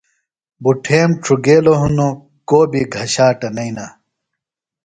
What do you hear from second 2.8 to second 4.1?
گھشاٹہ نئینہ۔